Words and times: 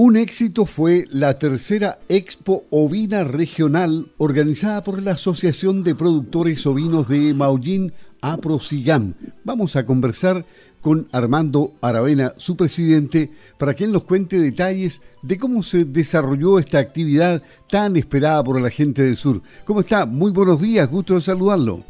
Un 0.00 0.16
éxito 0.16 0.64
fue 0.64 1.06
la 1.10 1.34
tercera 1.34 1.98
Expo 2.08 2.62
Ovina 2.70 3.24
Regional 3.24 4.06
organizada 4.18 4.84
por 4.84 5.02
la 5.02 5.10
Asociación 5.14 5.82
de 5.82 5.96
Productores 5.96 6.64
Ovinos 6.68 7.08
de 7.08 7.34
Maullín, 7.34 7.92
APROSIGAM. 8.22 9.14
Vamos 9.42 9.74
a 9.74 9.84
conversar 9.84 10.44
con 10.82 11.08
Armando 11.12 11.72
Aravena, 11.82 12.32
su 12.36 12.56
presidente, 12.56 13.32
para 13.58 13.74
que 13.74 13.82
él 13.82 13.92
nos 13.92 14.04
cuente 14.04 14.38
detalles 14.38 15.02
de 15.22 15.36
cómo 15.36 15.64
se 15.64 15.84
desarrolló 15.84 16.60
esta 16.60 16.78
actividad 16.78 17.42
tan 17.68 17.96
esperada 17.96 18.44
por 18.44 18.62
la 18.62 18.70
gente 18.70 19.02
del 19.02 19.16
sur. 19.16 19.42
¿Cómo 19.64 19.80
está? 19.80 20.06
Muy 20.06 20.30
buenos 20.30 20.62
días, 20.62 20.88
gusto 20.88 21.14
de 21.14 21.22
saludarlo. 21.22 21.80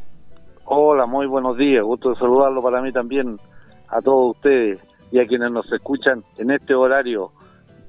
Hola, 0.65 1.05
muy 1.05 1.27
buenos 1.27 1.59
días, 1.59 1.85
gusto 1.85 2.09
de 2.09 2.17
saludarlo 2.17 2.63
para 2.63 2.81
mí 2.81 2.91
también, 2.91 3.37
a 3.87 4.01
todos 4.01 4.35
ustedes 4.37 4.79
y 5.13 5.19
a 5.19 5.27
quienes 5.27 5.51
nos 5.51 5.71
escuchan 5.71 6.25
en 6.39 6.53
este 6.53 6.75
horario 6.75 7.33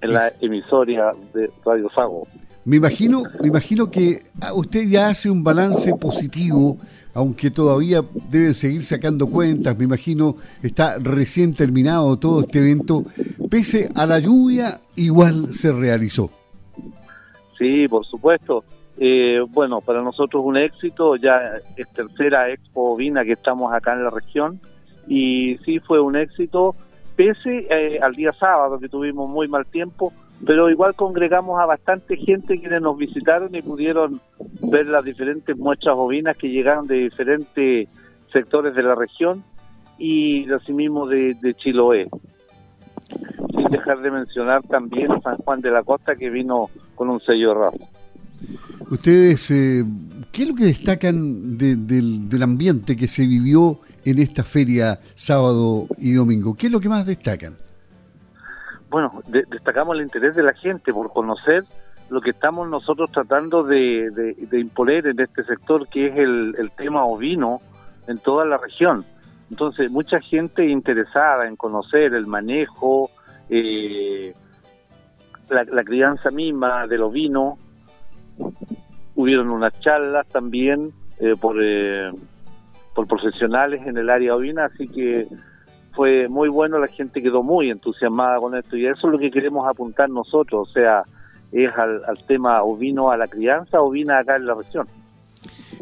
en 0.01 0.13
la 0.13 0.31
emisoria 0.41 1.11
de 1.33 1.49
Radio 1.65 1.89
Sago. 1.93 2.27
Me 2.65 2.77
imagino, 2.77 3.23
me 3.41 3.47
imagino 3.47 3.89
que 3.89 4.21
ah, 4.41 4.53
usted 4.53 4.87
ya 4.87 5.07
hace 5.07 5.29
un 5.29 5.43
balance 5.43 5.95
positivo, 5.95 6.77
aunque 7.13 7.49
todavía 7.49 8.03
debe 8.29 8.53
seguir 8.53 8.83
sacando 8.83 9.27
cuentas. 9.27 9.77
Me 9.77 9.85
imagino 9.85 10.35
está 10.61 10.97
recién 10.99 11.53
terminado 11.53 12.17
todo 12.19 12.41
este 12.41 12.59
evento. 12.59 13.05
Pese 13.49 13.89
a 13.95 14.05
la 14.05 14.19
lluvia, 14.19 14.81
igual 14.95 15.53
se 15.53 15.73
realizó. 15.73 16.29
Sí, 17.57 17.87
por 17.87 18.05
supuesto. 18.05 18.63
Eh, 18.97 19.39
bueno, 19.49 19.79
para 19.79 20.01
nosotros 20.01 20.43
un 20.45 20.57
éxito, 20.57 21.15
ya 21.15 21.57
es 21.77 21.87
tercera 21.93 22.49
Expo 22.51 22.97
Vina 22.97 23.23
que 23.23 23.31
estamos 23.31 23.73
acá 23.73 23.93
en 23.93 24.03
la 24.03 24.09
región 24.09 24.59
y 25.07 25.57
sí 25.65 25.79
fue 25.79 26.01
un 26.01 26.17
éxito 26.17 26.75
pese 27.19 27.67
eh, 27.69 27.99
al 28.01 28.15
día 28.15 28.31
sábado 28.31 28.79
que 28.79 28.87
tuvimos 28.87 29.29
muy 29.29 29.49
mal 29.49 29.65
tiempo, 29.65 30.13
pero 30.45 30.69
igual 30.69 30.95
congregamos 30.95 31.59
a 31.59 31.65
bastante 31.65 32.15
gente 32.15 32.57
quienes 32.57 32.81
nos 32.81 32.97
visitaron 32.97 33.53
y 33.53 33.61
pudieron 33.61 34.21
ver 34.61 34.87
las 34.87 35.03
diferentes 35.03 35.57
muestras 35.57 35.97
bovinas 35.97 36.37
que 36.37 36.47
llegaron 36.47 36.87
de 36.87 36.95
diferentes 36.95 37.89
sectores 38.31 38.73
de 38.73 38.83
la 38.83 38.95
región 38.95 39.43
y 39.97 40.49
asimismo 40.49 41.07
de, 41.07 41.35
de 41.41 41.53
Chiloé. 41.55 42.07
Sin 43.53 43.67
dejar 43.67 43.99
de 43.99 44.11
mencionar 44.11 44.63
también 44.63 45.09
San 45.21 45.35
Juan 45.39 45.59
de 45.59 45.71
la 45.71 45.83
Costa 45.83 46.15
que 46.15 46.29
vino 46.29 46.69
con 46.95 47.09
un 47.09 47.19
sello 47.19 47.49
de 47.49 47.55
raza. 47.55 47.85
Ustedes, 48.89 49.51
eh, 49.51 49.83
¿qué 50.31 50.43
es 50.43 50.47
lo 50.47 50.55
que 50.55 50.63
destacan 50.63 51.57
del 51.57 52.43
ambiente 52.43 52.95
que 52.95 53.09
se 53.09 53.27
vivió 53.27 53.81
en 54.05 54.19
esta 54.19 54.43
feria 54.43 54.99
sábado 55.15 55.87
y 55.97 56.13
domingo? 56.13 56.55
¿Qué 56.55 56.67
es 56.67 56.71
lo 56.71 56.79
que 56.79 56.89
más 56.89 57.05
destacan? 57.05 57.53
Bueno, 58.89 59.21
destacamos 59.27 59.95
el 59.95 60.01
interés 60.01 60.35
de 60.35 60.43
la 60.43 60.53
gente 60.53 60.91
por 60.91 61.11
conocer 61.13 61.63
lo 62.09 62.21
que 62.21 62.31
estamos 62.31 62.67
nosotros 62.67 63.11
tratando 63.11 63.63
de, 63.63 64.35
imponer 64.51 65.07
en 65.07 65.19
este 65.19 65.43
sector, 65.43 65.87
que 65.87 66.07
es 66.07 66.17
el, 66.17 66.71
tema 66.75 67.05
ovino 67.05 67.61
en 68.07 68.17
toda 68.17 68.45
la 68.45 68.57
región. 68.57 69.05
Entonces, 69.51 69.91
mucha 69.91 70.19
gente 70.19 70.65
interesada 70.65 71.47
en 71.47 71.55
conocer 71.55 72.13
el 72.13 72.25
manejo, 72.25 73.11
eh, 73.49 74.33
la, 75.49 75.83
crianza 75.83 76.31
misma 76.31 76.87
del 76.87 77.03
ovino. 77.03 77.57
Hubieron 79.15 79.49
unas 79.49 79.77
charlas 79.79 80.27
también 80.27 80.91
eh, 81.19 81.35
por 81.39 81.57
eh, 81.61 82.11
por 82.99 83.07
profesionales 83.07 83.81
en 83.87 83.97
el 83.97 84.09
área 84.09 84.35
ovina, 84.35 84.65
así 84.65 84.85
que 84.89 85.25
fue 85.93 86.27
muy 86.27 86.49
bueno, 86.49 86.79
la 86.79 86.87
gente 86.87 87.21
quedó 87.21 87.43
muy 87.43 87.69
entusiasmada 87.69 88.39
con 88.39 88.57
esto 88.57 88.75
y 88.75 88.87
eso 88.87 89.07
es 89.07 89.13
lo 89.13 89.17
que 89.17 89.31
queremos 89.31 89.65
apuntar 89.65 90.09
nosotros, 90.09 90.67
o 90.67 90.73
sea, 90.73 91.03
es 91.53 91.71
al, 91.77 92.01
tema 92.27 92.61
ovino, 92.61 93.09
a 93.09 93.15
la 93.15 93.27
crianza 93.27 93.79
ovina 93.79 94.19
acá 94.19 94.35
en 94.35 94.47
la 94.47 94.53
región. 94.53 94.85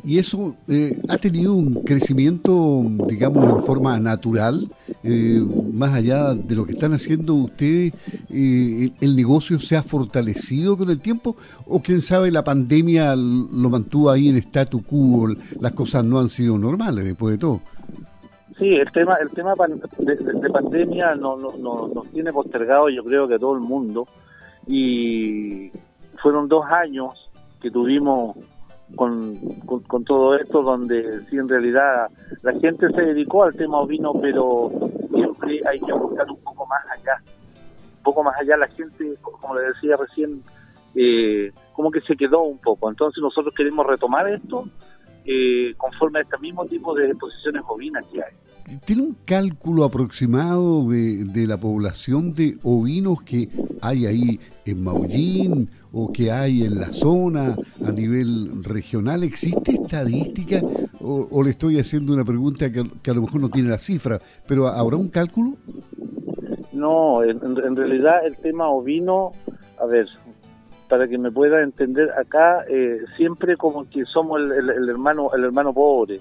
Y 0.03 0.20
eso 0.20 0.56
eh, 0.67 1.00
ha 1.09 1.17
tenido 1.17 1.53
un 1.53 1.83
crecimiento, 1.83 2.83
digamos, 3.08 3.49
en 3.49 3.64
forma 3.64 3.99
natural, 3.99 4.67
eh, 5.04 5.42
más 5.73 5.94
allá 5.94 6.33
de 6.33 6.55
lo 6.55 6.66
que 6.66 6.73
están 6.73 6.94
haciendo 6.94 7.33
ustedes, 7.33 7.94
eh, 8.30 8.92
el 9.02 9.16
negocio 9.16 9.60
se 9.60 9.76
ha 9.76 9.83
fortalecido 9.83 10.77
con 10.77 10.89
el 10.89 10.99
tiempo 10.99 11.36
o 11.66 11.82
quién 11.82 12.02
sabe 12.02 12.32
la 12.32 12.44
pandemia 12.44 13.16
lo 13.16 13.70
mantuvo 13.70 14.11
ahí 14.11 14.30
en 14.30 14.38
statu 14.38 14.83
quo, 14.83 15.27
las 15.60 15.72
cosas 15.73 16.04
no 16.04 16.20
han 16.20 16.30
sido 16.30 16.58
normales 16.58 17.05
después 17.05 17.33
de 17.33 17.38
todo. 17.39 17.61
Sí, 18.58 18.73
el 18.73 18.92
tema, 18.92 19.16
el 19.22 19.30
tema 19.30 19.54
de, 19.54 20.49
pandemia 20.49 21.14
no, 21.16 21.38
no, 21.38 21.88
nos 21.88 22.08
tiene 22.11 22.33
postergado 22.33 22.89
yo 22.89 23.04
creo 23.04 23.27
que 23.27 23.38
todo 23.38 23.54
el 23.54 23.61
mundo 23.61 24.08
y 24.66 25.72
fueron 26.22 26.48
dos 26.48 26.66
años 26.66 27.30
que 27.61 27.70
tuvimos 27.70 28.36
con, 28.95 29.36
con, 29.65 30.03
todo 30.05 30.36
esto, 30.36 30.64
donde 30.64 31.25
sí 31.30 31.37
en 31.37 31.49
realidad 31.49 32.09
la 32.42 32.53
gente 32.59 32.89
se 32.89 33.02
dedicó 33.02 33.43
al 33.43 33.55
tema 33.55 33.80
ovino, 33.80 34.14
pero 34.14 34.71
siempre 35.14 35.61
hay 35.70 35.80
que 35.80 35.93
buscar 35.93 36.30
un 36.30 36.42
poco 36.42 36.65
más 36.65 36.81
allá. 36.92 37.21
Un 37.98 38.03
poco 38.03 38.23
más 38.23 38.39
allá 38.39 38.58
la 38.58 38.67
gente, 38.67 39.15
como 39.21 39.55
le 39.55 39.65
decía 39.65 39.95
recién, 39.98 40.42
eh, 40.95 41.52
como 41.73 41.92
que 41.92 42.02
se 42.02 42.15
quedó 42.15 42.43
un 42.43 42.59
poco. 42.59 42.89
Entonces 42.89 43.21
nosotros 43.21 43.53
queremos 43.55 43.86
retomar 43.86 44.27
esto 44.30 44.65
eh, 45.25 45.73
conforme 45.77 46.19
a 46.19 46.21
este 46.21 46.37
mismo 46.37 46.65
tipo 46.65 46.95
de 46.95 47.08
exposiciones 47.09 47.64
ovinas 47.67 48.05
que 48.11 48.23
hay. 48.23 48.33
¿Tiene 48.83 49.02
un 49.02 49.17
cálculo 49.23 49.86
aproximado 49.86 50.89
de, 50.89 51.23
de, 51.23 51.48
la 51.48 51.58
población 51.58 52.33
de 52.33 52.58
ovinos 52.64 53.23
que 53.23 53.48
hay 53.82 54.05
ahí 54.05 54.39
en 54.66 54.83
Maullín 54.83 55.70
o 55.94 56.11
que 56.11 56.33
hay 56.33 56.64
en 56.64 56.78
la 56.78 56.88
zona 56.88 57.55
a 57.86 57.92
nivel 57.94 58.61
regional? 58.66 59.23
¿Existe 59.23 59.72
estadística 59.72 60.61
o, 61.00 61.42
le 61.44 61.52
estoy 61.52 61.80
haciendo 61.80 62.14
una 62.14 62.26
pregunta 62.26 62.70
que, 62.70 62.82
a 63.10 63.14
lo 63.14 63.22
mejor 63.22 63.39
no 63.39 63.48
tiene 63.48 63.70
la 63.70 63.78
cifra, 63.78 64.20
pero 64.45 64.67
¿habrá 64.67 64.98
un 64.98 65.08
cálculo? 65.08 65.54
No, 66.73 67.23
en, 67.23 67.76
realidad 67.78 68.26
el 68.26 68.36
tema 68.36 68.67
ovino, 68.67 69.32
a 69.80 69.86
ver, 69.86 70.08
para 70.89 71.08
que 71.08 71.17
me 71.17 71.32
pueda 71.32 71.64
entender 71.64 72.11
acá, 72.20 72.66
eh, 72.70 72.99
siempre 73.16 73.55
como 73.55 73.89
que 73.89 74.04
somos 74.04 74.42
el 74.42 74.89
hermano 74.89 75.30
el 75.34 75.45
hermano 75.45 75.73
pobre 75.73 76.20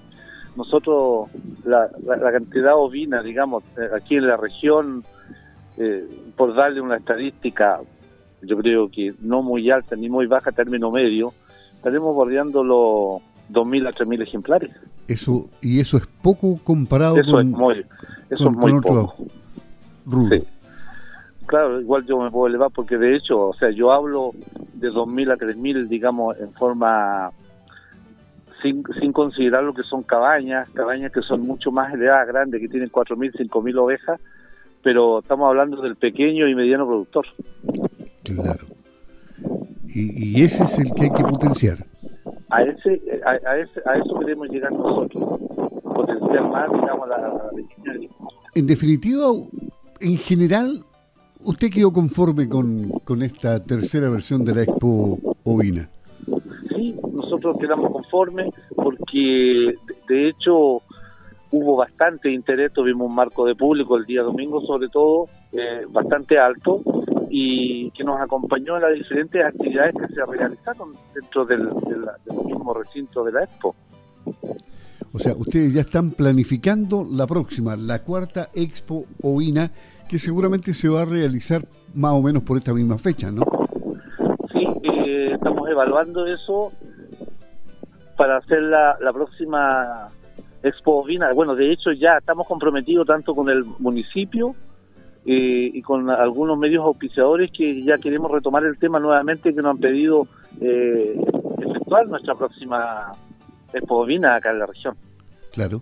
nosotros 0.57 1.29
la, 1.63 1.89
la, 2.03 2.31
cantidad 2.31 2.75
ovina, 2.75 3.21
digamos, 3.21 3.63
eh, 3.77 3.87
aquí 3.95 4.15
en 4.15 4.27
la 4.27 4.37
región, 4.37 5.03
eh, 5.77 6.03
por 6.35 6.55
darle 6.55 6.81
una 6.81 6.97
estadística, 6.97 7.79
yo 8.41 8.57
creo 8.57 8.89
que 8.89 9.13
no 9.21 9.43
muy 9.43 9.69
alta 9.69 9.95
ni 9.95 10.09
muy 10.09 10.25
baja, 10.25 10.51
término 10.51 10.89
medio, 10.89 11.33
estaremos 11.75 12.15
bordeando 12.15 12.63
los 12.63 13.21
2.000 13.51 13.87
a 13.87 13.91
3.000 13.91 14.23
ejemplares. 14.23 14.71
Eso 15.07 15.47
Y 15.61 15.79
eso 15.79 15.97
es 15.97 16.07
poco 16.07 16.59
comparado 16.63 17.17
eso 17.17 17.31
con, 17.31 17.47
es 17.51 17.57
muy, 17.57 17.85
eso 18.31 18.49
es 18.49 18.55
muy 18.55 18.81
poco. 18.81 19.15
Sí. 20.29 20.43
Claro, 21.45 21.79
igual 21.79 22.05
yo 22.05 22.19
me 22.19 22.31
puedo 22.31 22.47
elevar 22.47 22.71
porque 22.71 22.97
de 22.97 23.15
hecho, 23.15 23.49
o 23.49 23.53
sea, 23.53 23.69
yo 23.69 23.91
hablo 23.91 24.31
de 24.73 24.89
2.000 24.89 25.33
a 25.33 25.37
3.000, 25.37 25.87
digamos, 25.87 26.35
en 26.39 26.51
forma 26.53 27.31
sin, 28.61 28.83
sin 28.99 29.13
considerar 29.13 29.63
lo 29.63 29.73
que 29.73 29.83
son 29.83 30.03
cabañas, 30.03 30.69
cabañas 30.69 31.11
que 31.11 31.21
son 31.21 31.41
mucho 31.41 31.71
más 31.71 31.93
elevadas, 31.93 32.27
grandes, 32.27 32.61
que 32.61 32.67
tienen 32.67 32.91
4.000, 32.91 33.33
5.000 33.49 33.77
ovejas, 33.79 34.19
pero 34.83 35.19
estamos 35.19 35.47
hablando 35.47 35.81
del 35.81 35.95
pequeño 35.95 36.47
y 36.47 36.55
mediano 36.55 36.85
productor. 36.85 37.25
Claro. 38.23 38.65
Y, 39.87 40.43
ese 40.43 40.63
es 40.63 40.77
el 40.79 40.91
que 40.93 41.03
hay 41.03 41.09
que 41.11 41.23
potenciar. 41.23 41.77
A, 42.49 42.61
ese, 42.61 43.01
a, 43.25 43.57
ese, 43.57 43.81
a 43.85 43.97
eso 43.97 44.19
queremos 44.19 44.47
llegar 44.49 44.71
nosotros, 44.71 45.39
potenciar 45.83 46.49
más, 46.49 46.71
digamos, 46.71 47.07
la, 47.07 47.17
la 47.17 47.51
En 48.53 48.67
definitiva, 48.67 49.27
en 49.99 50.17
general, 50.17 50.83
¿usted 51.43 51.71
quedó 51.71 51.91
conforme 51.91 52.47
con, 52.47 52.89
con 53.03 53.23
esta 53.23 53.63
tercera 53.63 54.09
versión 54.09 54.45
de 54.45 54.55
la 54.55 54.63
Expo 54.63 55.19
Ovina? 55.43 55.89
nosotros 57.37 57.57
quedamos 57.59 57.96
porque 58.75 59.73
de 60.07 60.29
hecho 60.29 60.81
hubo 61.51 61.77
bastante 61.77 62.31
interés, 62.31 62.73
tuvimos 62.73 63.09
un 63.09 63.15
marco 63.15 63.45
de 63.45 63.55
público 63.55 63.97
el 63.97 64.05
día 64.05 64.21
domingo 64.21 64.61
sobre 64.61 64.89
todo, 64.89 65.27
eh, 65.51 65.85
bastante 65.89 66.37
alto 66.37 66.81
y 67.29 67.91
que 67.91 68.03
nos 68.03 68.19
acompañó 68.19 68.75
en 68.75 68.83
las 68.83 68.93
diferentes 68.93 69.43
actividades 69.43 69.95
que 69.95 70.13
se 70.13 70.25
realizaron 70.25 70.93
dentro 71.13 71.45
del, 71.45 71.69
mismo 72.45 72.73
recinto 72.73 73.23
de 73.23 73.31
la 73.31 73.43
Expo. 73.43 73.75
O 75.13 75.19
sea, 75.19 75.33
ustedes 75.33 75.73
ya 75.73 75.81
están 75.81 76.11
planificando 76.11 77.07
la 77.09 77.25
próxima, 77.25 77.75
la 77.75 78.03
cuarta 78.03 78.49
Expo 78.53 79.05
Ovina, 79.21 79.71
que 80.07 80.19
seguramente 80.19 80.73
se 80.73 80.89
va 80.89 81.01
a 81.01 81.05
realizar 81.05 81.65
más 81.93 82.13
o 82.13 82.21
menos 82.21 82.43
por 82.43 82.57
esta 82.57 82.73
misma 82.73 82.97
fecha, 82.97 83.31
¿no? 83.31 83.43
Sí, 84.51 84.65
eh, 84.83 85.31
estamos 85.33 85.67
evaluando 85.69 86.25
eso 86.27 86.71
para 88.17 88.37
hacer 88.37 88.63
la, 88.63 88.97
la 88.99 89.13
próxima 89.13 90.09
Expo 90.63 91.03
Ovina. 91.03 91.31
Bueno, 91.33 91.55
de 91.55 91.71
hecho 91.71 91.91
ya 91.91 92.17
estamos 92.17 92.47
comprometidos 92.47 93.07
tanto 93.07 93.33
con 93.33 93.49
el 93.49 93.63
municipio 93.63 94.55
eh, 95.25 95.71
y 95.73 95.81
con 95.81 96.09
algunos 96.09 96.57
medios 96.57 96.83
auspiciadores 96.83 97.51
que 97.51 97.83
ya 97.83 97.97
queremos 97.97 98.31
retomar 98.31 98.63
el 98.65 98.77
tema 98.77 98.99
nuevamente 98.99 99.53
que 99.53 99.61
nos 99.61 99.71
han 99.71 99.77
pedido 99.77 100.27
eh, 100.59 101.19
efectuar 101.59 102.07
nuestra 102.07 102.33
próxima 102.35 103.11
Expo 103.73 104.03
acá 104.03 104.51
en 104.51 104.59
la 104.59 104.65
región. 104.65 104.95
Claro. 105.53 105.81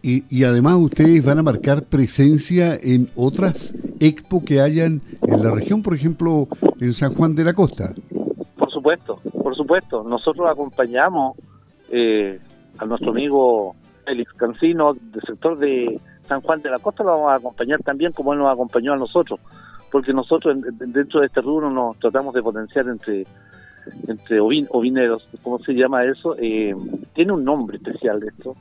Y, 0.00 0.24
y, 0.28 0.44
además 0.44 0.74
ustedes 0.74 1.26
van 1.26 1.38
a 1.38 1.42
marcar 1.42 1.82
presencia 1.82 2.78
en 2.80 3.10
otras 3.16 3.74
expo 3.98 4.44
que 4.44 4.60
hayan 4.60 5.02
en 5.22 5.42
la 5.42 5.50
región, 5.50 5.82
por 5.82 5.94
ejemplo, 5.94 6.46
en 6.80 6.92
San 6.92 7.12
Juan 7.14 7.34
de 7.34 7.42
la 7.42 7.52
Costa. 7.52 7.94
Por 8.56 8.70
supuesto, 8.70 9.20
por 9.42 9.56
supuesto. 9.56 10.04
Nosotros 10.04 10.46
acompañamos 10.48 11.36
eh, 11.90 12.38
a 12.78 12.84
nuestro 12.84 13.10
amigo 13.10 13.76
Félix 14.04 14.32
Cancino 14.34 14.94
del 14.94 15.22
sector 15.22 15.58
de 15.58 16.00
San 16.26 16.40
Juan 16.40 16.62
de 16.62 16.70
la 16.70 16.78
Costa, 16.78 17.04
lo 17.04 17.10
vamos 17.10 17.32
a 17.32 17.36
acompañar 17.36 17.80
también 17.82 18.12
como 18.12 18.32
él 18.32 18.38
nos 18.38 18.52
acompañó 18.52 18.92
a 18.92 18.96
nosotros, 18.96 19.40
porque 19.90 20.12
nosotros 20.12 20.58
dentro 20.78 21.20
de 21.20 21.26
este 21.26 21.40
rubro 21.40 21.70
nos 21.70 21.98
tratamos 21.98 22.34
de 22.34 22.42
potenciar 22.42 22.88
entre 22.88 23.26
entre 24.06 24.40
ovineros, 24.40 25.26
¿cómo 25.42 25.58
se 25.60 25.72
llama 25.72 26.04
eso? 26.04 26.36
Eh, 26.38 26.74
tiene 27.14 27.32
un 27.32 27.44
nombre 27.44 27.78
especial 27.78 28.22
esto, 28.22 28.54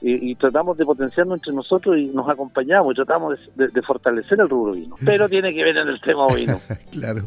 y, 0.00 0.34
tratamos 0.36 0.78
de 0.78 0.84
potenciarnos 0.84 1.38
entre 1.38 1.52
nosotros 1.52 1.98
y 1.98 2.06
nos 2.06 2.28
acompañamos 2.28 2.92
y 2.92 2.94
tratamos 2.94 3.38
de, 3.56 3.82
fortalecer 3.82 4.40
el 4.40 4.48
rubro 4.48 4.72
vino. 4.72 4.94
Pero 5.04 5.28
tiene 5.28 5.52
que 5.52 5.64
ver 5.64 5.76
en 5.76 5.88
el 5.88 6.00
tema 6.00 6.26
vino. 6.34 6.58
claro, 6.92 7.26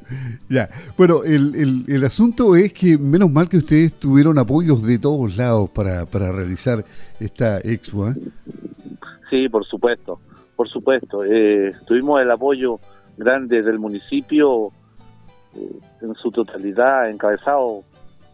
ya. 0.50 0.70
Bueno, 0.98 1.24
el, 1.26 1.84
el, 1.88 2.04
asunto 2.06 2.56
es 2.56 2.72
que 2.72 2.98
menos 2.98 3.30
mal 3.30 3.50
que 3.50 3.58
ustedes 3.58 3.96
tuvieron 3.96 4.40
apoyos 4.40 4.84
de 4.84 5.00
todos 5.00 5.36
lados 5.36 5.70
para, 5.72 6.06
para 6.06 6.32
realizar 6.32 6.86
esta 7.20 7.60
expo. 7.60 8.10
¿eh? 8.10 8.16
Sí, 9.30 9.50
por 9.50 9.66
supuesto, 9.66 10.20
por 10.56 10.70
supuesto. 10.70 11.26
Eh, 11.26 11.74
tuvimos 11.86 12.22
el 12.22 12.32
apoyo 12.32 12.80
grande 13.18 13.62
del 13.62 13.80
municipio 13.80 14.72
eh, 15.56 15.80
en 16.02 16.16
su 16.16 16.32
totalidad, 16.32 17.10
encabezado 17.10 17.84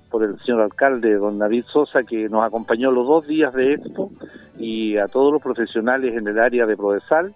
por 0.10 0.24
el 0.24 0.40
señor 0.40 0.62
alcalde, 0.62 1.16
don 1.16 1.40
David 1.40 1.66
Sosa, 1.72 2.04
que 2.04 2.30
nos 2.30 2.46
acompañó 2.46 2.92
los 2.92 3.08
dos 3.08 3.28
días 3.28 3.54
de 3.54 3.74
Expo 3.74 4.12
y 4.58 4.98
a 4.98 5.08
todos 5.08 5.32
los 5.32 5.42
profesionales 5.42 6.14
en 6.16 6.28
el 6.28 6.40
área 6.40 6.66
de 6.66 6.78
Prodesal. 6.78 7.34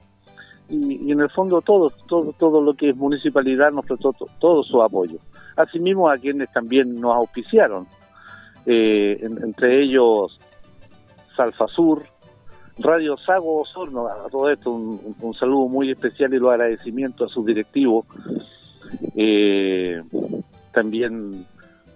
Y, 0.69 1.11
en 1.11 1.19
el 1.19 1.29
fondo 1.29 1.61
todo, 1.61 1.91
todo, 2.07 2.33
todo 2.33 2.61
lo 2.61 2.73
que 2.73 2.91
es 2.91 2.95
municipalidad 2.95 3.71
nos 3.71 3.85
prestó 3.85 4.13
todo 4.39 4.63
su 4.63 4.81
apoyo. 4.81 5.17
Asimismo 5.57 6.09
a 6.09 6.17
quienes 6.17 6.51
también 6.53 6.95
nos 6.95 7.15
auspiciaron, 7.15 7.85
eh, 8.65 9.19
entre 9.21 9.83
ellos 9.83 10.39
Salfasur, 11.35 12.03
Radio 12.77 13.17
Sago 13.17 13.61
Osorno, 13.61 14.07
a 14.07 14.29
todo 14.29 14.49
esto 14.49 14.71
un, 14.71 15.33
saludo 15.33 15.67
muy 15.67 15.91
especial 15.91 16.33
y 16.33 16.39
los 16.39 16.51
agradecimientos 16.51 17.29
a 17.29 17.33
sus 17.33 17.45
directivos. 17.45 18.05
Eh, 19.15 20.01
también 20.71 21.45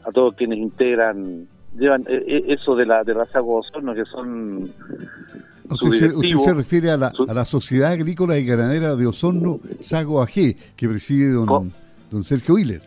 a 0.05 0.11
todos 0.11 0.35
quienes 0.35 0.59
integran, 0.59 1.47
llevan 1.77 2.01
eh, 2.07 2.23
eh, 2.27 2.43
eso 2.47 2.75
de 2.75 2.85
la 2.85 3.03
de 3.03 3.13
la 3.13 3.25
Sago 3.25 3.57
Osorno, 3.57 3.93
que 3.93 4.05
son... 4.05 4.71
Usted 5.67 5.89
se, 5.89 6.37
se, 6.37 6.53
refiere 6.53 6.91
a 6.91 6.97
la, 6.97 7.11
a 7.27 7.33
la 7.33 7.43
Sociedad 7.43 7.91
Agrícola 7.91 8.37
y 8.37 8.45
Ganadera 8.45 8.95
de 8.95 9.07
Osorno 9.07 9.59
Sago 9.79 10.21
AG, 10.21 10.55
que 10.75 10.87
preside 10.87 11.31
don, 11.31 11.73
don 12.11 12.23
Sergio 12.23 12.57
Hiller. 12.59 12.81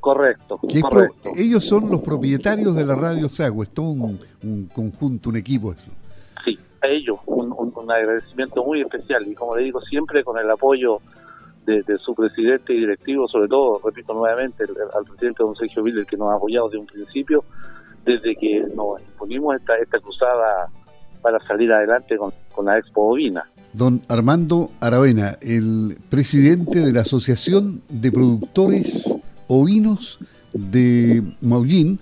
Correcto, 0.00 0.60
ellos 1.36 1.64
son 1.64 1.90
los 1.90 2.00
propietarios 2.00 2.76
de 2.76 2.86
la 2.86 2.94
radio 2.94 3.28
Sago, 3.28 3.64
es 3.64 3.70
todo 3.70 3.88
un, 3.88 4.68
conjunto, 4.72 5.30
un 5.30 5.36
equipo 5.36 5.72
eso. 5.72 5.90
Sí, 6.44 6.56
a 6.80 6.86
ellos 6.86 7.18
un, 7.26 7.52
un, 7.52 7.90
agradecimiento 7.90 8.64
muy 8.64 8.82
especial 8.82 9.26
y 9.26 9.34
como 9.34 9.56
le 9.56 9.64
digo 9.64 9.80
siempre 9.80 10.22
con 10.22 10.38
el 10.38 10.48
apoyo 10.48 11.00
de, 11.66 11.98
su 11.98 12.14
presidente 12.14 12.72
y 12.72 12.80
directivo, 12.80 13.26
sobre 13.28 13.48
todo, 13.48 13.80
repito 13.84 14.14
nuevamente, 14.14 14.64
al 14.94 15.04
presidente 15.04 15.42
don 15.42 15.56
Sergio 15.56 15.82
Viller, 15.82 16.06
que 16.06 16.16
nos 16.16 16.30
ha 16.30 16.36
apoyado 16.36 16.68
desde 16.68 16.78
un 16.78 16.86
principio, 16.86 17.44
desde 18.04 18.36
que 18.36 18.64
nos 18.74 19.00
imponimos 19.00 19.56
esta, 19.56 19.76
esta 19.76 19.98
cruzada 19.98 20.68
para 21.20 21.40
salir 21.40 21.72
adelante 21.72 22.16
con, 22.16 22.32
con 22.54 22.66
la 22.66 22.78
Expo 22.78 23.02
Bovina. 23.02 23.44
Don 23.72 24.00
Armando 24.08 24.70
Aravena, 24.80 25.36
el 25.42 25.98
presidente 26.08 26.80
de 26.80 26.92
la 26.92 27.00
Asociación 27.00 27.82
de 27.88 28.12
Productores 28.12 29.14
Ovinos 29.48 30.18
de 30.52 31.22
Maullín, 31.40 31.98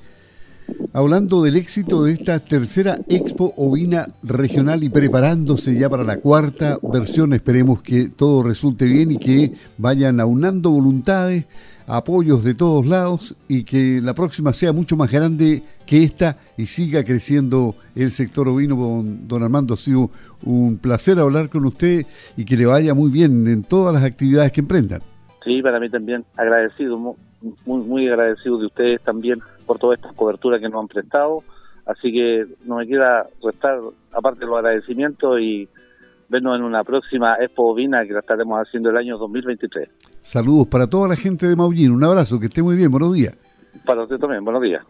hablando 0.95 1.43
del 1.43 1.57
éxito 1.57 2.05
de 2.05 2.13
esta 2.13 2.39
tercera 2.39 2.97
Expo 3.09 3.53
Ovina 3.57 4.07
Regional 4.23 4.85
y 4.85 4.89
preparándose 4.89 5.77
ya 5.77 5.91
para 5.91 6.05
la 6.05 6.19
cuarta 6.19 6.79
versión. 6.83 7.33
Esperemos 7.33 7.83
que 7.83 8.11
todo 8.11 8.45
resulte 8.45 8.87
bien 8.87 9.11
y 9.11 9.19
que 9.19 9.53
vayan 9.77 10.21
aunando 10.21 10.71
voluntades, 10.71 11.47
apoyos 11.89 12.45
de 12.45 12.55
todos 12.55 12.87
lados 12.87 13.37
y 13.49 13.65
que 13.65 14.01
la 14.01 14.15
próxima 14.15 14.53
sea 14.53 14.73
mucho 14.73 14.97
más 14.97 15.11
grande 15.11 15.65
que 15.85 16.05
esta 16.05 16.39
y 16.57 16.67
siga 16.67 17.03
creciendo 17.03 17.75
el 17.97 18.13
sector 18.13 18.47
ovino. 18.47 18.77
Don, 18.77 19.43
Armando, 19.43 19.75
ha 19.75 19.77
sido 19.77 20.13
un 20.45 20.79
placer 20.79 21.19
hablar 21.19 21.49
con 21.49 21.65
usted 21.65 22.07
y 22.37 22.45
que 22.45 22.57
le 22.57 22.67
vaya 22.67 22.95
muy 22.95 23.11
bien 23.11 23.49
en 23.49 23.65
todas 23.65 23.93
las 23.93 24.05
actividades 24.05 24.53
que 24.53 24.61
emprendan. 24.61 25.01
Sí, 25.45 25.61
para 25.61 25.81
mí 25.81 25.91
también 25.91 26.25
agradecido, 26.37 26.97
muy, 26.99 27.17
muy 27.83 28.09
agradecido 28.09 28.59
de 28.59 28.67
ustedes 28.67 29.03
también 29.03 29.41
por 29.67 29.79
toda 29.79 29.95
esta 29.95 30.13
cobertura 30.13 30.59
que 30.59 30.69
nos 30.69 30.81
han 30.81 30.89
prestado. 30.89 31.43
Así 31.87 32.13
que 32.13 32.47
no 32.65 32.77
me 32.77 32.87
queda 32.87 33.27
restar, 33.43 33.79
aparte 34.13 34.41
de 34.41 34.47
los 34.47 34.57
agradecimientos, 34.57 35.41
y 35.41 35.69
vernos 36.29 36.57
en 36.57 36.65
una 36.65 36.83
próxima 36.83 37.37
Expo 37.41 37.75
Vina 37.75 38.05
que 38.07 38.13
la 38.13 38.21
estaremos 38.21 38.59
haciendo 38.59 38.91
el 38.91 38.97
año 38.97 39.19
2023. 39.19 39.89
Saludos 40.21 40.67
para 40.69 40.87
toda 40.87 41.09
la 41.09 41.17
gente 41.17 41.47
de 41.47 41.57
Maullín, 41.57 41.93
un 41.93 42.05
abrazo, 42.05 42.41
que 42.41 42.47
esté 42.47 42.63
muy 42.63 42.77
bien, 42.77 42.91
buenos 42.91 43.13
días. 43.13 43.37
Para 43.85 44.03
usted 44.05 44.17
también, 44.17 44.45
buenos 44.45 44.63
días. 44.63 44.85